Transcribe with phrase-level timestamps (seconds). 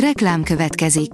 [0.00, 1.10] Reklám következik.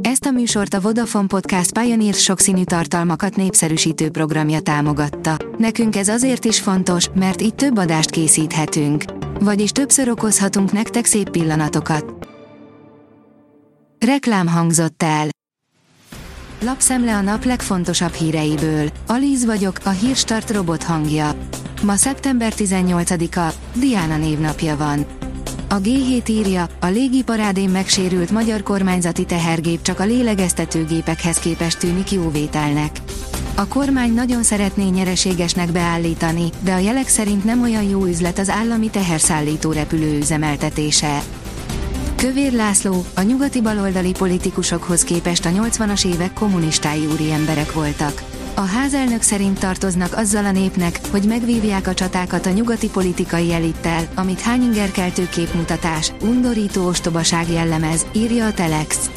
[0.00, 5.36] Ezt a műsort a Vodafone Podcast Pioneer sokszínű tartalmakat népszerűsítő programja támogatta.
[5.58, 9.04] Nekünk ez azért is fontos, mert így több adást készíthetünk.
[9.40, 12.28] Vagyis többször okozhatunk nektek szép pillanatokat.
[14.06, 15.28] Reklám hangzott el.
[16.60, 18.88] Lapszemle a nap legfontosabb híreiből.
[19.06, 21.30] Alíz vagyok, a hírstart robot hangja.
[21.82, 25.06] Ma szeptember 18-a, Diana névnapja van.
[25.74, 32.90] A G7 írja, a légiparádén megsérült magyar kormányzati tehergép csak a lélegeztetőgépekhez képest tűnik jóvételnek.
[33.54, 38.50] A kormány nagyon szeretné nyereségesnek beállítani, de a jelek szerint nem olyan jó üzlet az
[38.50, 41.22] állami teherszállító repülő üzemeltetése.
[42.16, 48.33] Kövér László, a nyugati baloldali politikusokhoz képest a 80-as évek kommunistái úri emberek voltak.
[48.56, 54.08] A házelnök szerint tartoznak azzal a népnek, hogy megvívják a csatákat a nyugati politikai elittel,
[54.14, 59.10] amit hányingerkeltő képmutatás, undorító ostobaság jellemez, írja a Telex.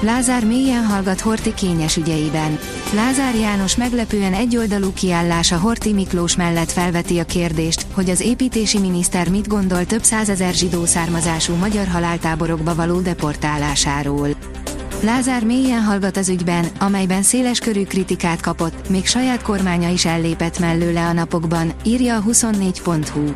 [0.00, 2.58] Lázár mélyen hallgat Horti kényes ügyeiben.
[2.94, 9.28] Lázár János meglepően egyoldalú kiállása Horti Miklós mellett felveti a kérdést, hogy az építési miniszter
[9.28, 14.28] mit gondol több százezer zsidó származású magyar haláltáborokba való deportálásáról.
[15.00, 20.58] Lázár mélyen hallgat az ügyben, amelyben széles körű kritikát kapott, még saját kormánya is ellépett
[20.58, 23.34] mellőle a napokban, írja a 24.hu.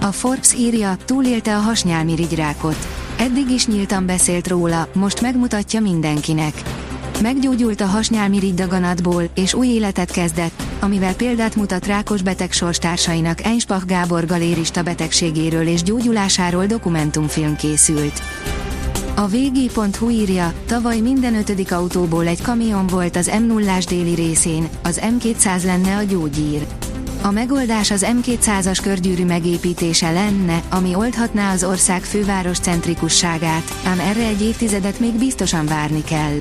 [0.00, 2.86] A Forbes írja, túlélte a hasnyálmirigyrákot.
[3.18, 6.62] Eddig is nyíltan beszélt róla, most megmutatja mindenkinek.
[7.22, 13.86] Meggyógyult a hasnyálmirigy daganatból, és új életet kezdett, amivel példát mutat rákos beteg sorstársainak Einspach
[13.86, 18.22] Gábor galérista betegségéről és gyógyulásáról dokumentumfilm készült.
[19.14, 24.68] A vg.hu írja, tavaly minden ötödik autóból egy kamion volt az m 0 déli részén,
[24.82, 26.66] az M200 lenne a gyógyír.
[27.22, 34.26] A megoldás az M200-as körgyűrű megépítése lenne, ami oldhatná az ország főváros centrikusságát, ám erre
[34.26, 36.38] egy évtizedet még biztosan várni kell.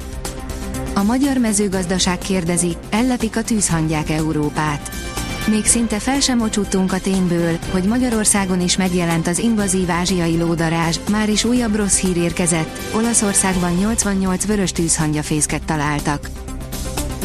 [0.93, 5.00] A magyar mezőgazdaság kérdezi, ellepik a tűzhangyák Európát.
[5.47, 10.97] Még szinte fel sem mocsuttunk a tényből, hogy Magyarországon is megjelent az invazív ázsiai lódarázs,
[11.11, 16.29] már is újabb rossz hír érkezett, Olaszországban 88 vörös tűzhangyafészket találtak.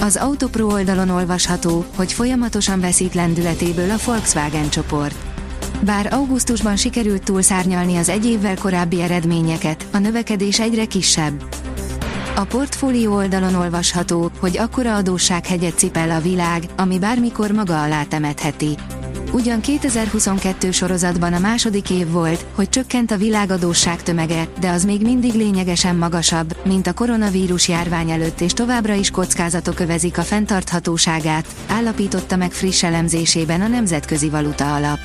[0.01, 5.15] Az Autopro oldalon olvasható, hogy folyamatosan veszít lendületéből a Volkswagen csoport.
[5.81, 11.45] Bár augusztusban sikerült túlszárnyalni az egy évvel korábbi eredményeket, a növekedés egyre kisebb.
[12.37, 18.77] A portfólió oldalon olvasható, hogy akkora adóssághegyet cipel a világ, ami bármikor maga alá temetheti.
[19.33, 25.03] Ugyan 2022 sorozatban a második év volt, hogy csökkent a világadósság tömege, de az még
[25.03, 31.47] mindig lényegesen magasabb, mint a koronavírus járvány előtt és továbbra is kockázatok övezik a fenntarthatóságát,
[31.67, 34.99] állapította meg friss elemzésében a Nemzetközi Valuta Alap.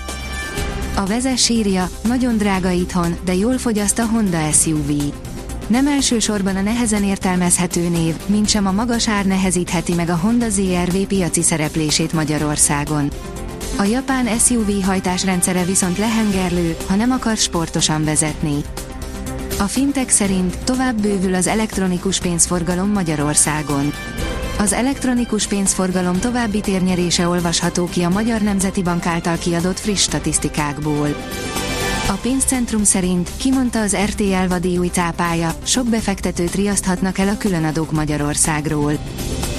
[0.96, 4.92] A vezes sírja, nagyon drága itthon, de jól fogyaszt a Honda SUV.
[5.72, 10.50] Nem elsősorban a nehezen értelmezhető név, mint sem a magas ár nehezítheti meg a Honda
[10.50, 13.10] ZRV piaci szereplését Magyarországon.
[13.78, 18.56] A japán SUV hajtásrendszere viszont lehengerlő, ha nem akar sportosan vezetni.
[19.60, 23.94] A fintek szerint tovább bővül az elektronikus pénzforgalom Magyarországon.
[24.60, 31.16] Az elektronikus pénzforgalom további térnyerése olvasható ki a Magyar Nemzeti Bank által kiadott friss statisztikákból.
[32.12, 37.92] A pénzcentrum szerint kimondta az RTL vadi új cápája, sok befektetőt riaszthatnak el a különadók
[37.92, 38.94] Magyarországról.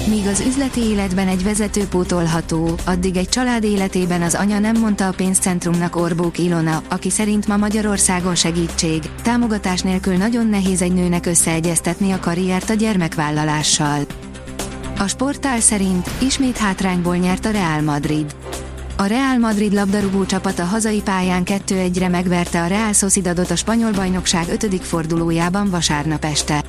[0.08, 5.06] Míg az üzleti életben egy vezető pótolható, addig egy család életében az anya nem mondta
[5.06, 11.26] a pénzcentrumnak Orbók Ilona, aki szerint ma Magyarországon segítség, támogatás nélkül nagyon nehéz egy nőnek
[11.26, 14.00] összeegyeztetni a karriert a gyermekvállalással.
[14.98, 18.34] A sportál szerint ismét hátrányból nyert a Real Madrid.
[19.02, 23.92] A Real Madrid labdarúgó csapat a hazai pályán 2-1-re megverte a Real Sociedadot a spanyol
[23.92, 24.84] bajnokság 5.
[24.84, 26.64] fordulójában vasárnap este.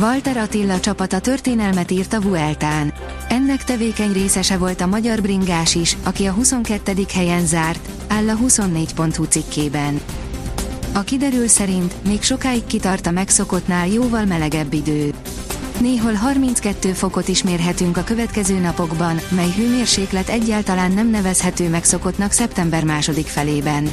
[0.00, 2.92] Walter Attila csapata történelmet írt a Vueltán.
[3.28, 6.92] Ennek tevékeny részese volt a magyar bringás is, aki a 22.
[7.14, 10.00] helyen zárt, áll a 24.hu cikkében.
[10.92, 15.14] A kiderül szerint még sokáig kitart a megszokottnál jóval melegebb idő.
[15.80, 22.84] Néhol 32 fokot is mérhetünk a következő napokban, mely hőmérséklet egyáltalán nem nevezhető megszokottnak szeptember
[22.84, 23.90] második felében.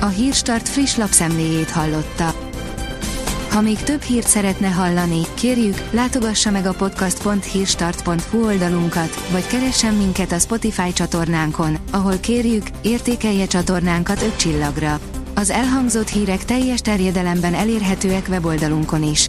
[0.00, 2.34] A Hírstart friss lapszemléjét hallotta.
[3.50, 10.32] Ha még több hírt szeretne hallani, kérjük, látogassa meg a podcast.hírstart.hu oldalunkat, vagy keressen minket
[10.32, 15.00] a Spotify csatornánkon, ahol kérjük, értékelje csatornánkat 5 csillagra.
[15.34, 19.28] Az elhangzott hírek teljes terjedelemben elérhetőek weboldalunkon is.